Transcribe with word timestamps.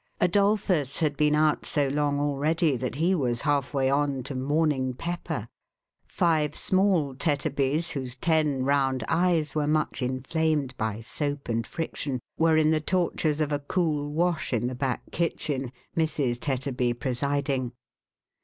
Adolphus 0.19 0.97
had 0.97 1.15
been 1.15 1.35
out 1.35 1.63
so 1.63 1.87
long 1.87 2.19
already, 2.19 2.75
that 2.75 2.95
he 2.95 3.13
was 3.13 3.41
halfway 3.41 3.87
on 3.87 4.23
to 4.23 4.33
Morning 4.33 4.95
Pep 4.95 5.25
per. 5.25 5.47
Five 6.07 6.55
small 6.55 7.13
Tetterbys, 7.13 7.91
whose 7.91 8.15
ten 8.15 8.63
round 8.63 9.03
eyes 9.07 9.53
were 9.53 9.67
much 9.67 10.01
inflamed 10.01 10.75
by 10.75 11.01
soap 11.01 11.47
and 11.49 11.67
friction, 11.67 12.19
were 12.35 12.57
in 12.57 12.71
the 12.71 12.81
tor 12.81 13.11
tures 13.11 13.39
of 13.39 13.51
a 13.51 13.59
cool 13.59 14.09
wash 14.11 14.51
in 14.53 14.65
the 14.65 14.73
back 14.73 15.11
kitchen; 15.11 15.71
Mrs. 15.95 16.39
Tetterbv 16.39 16.99
pre 16.99 17.13
siding. 17.13 17.71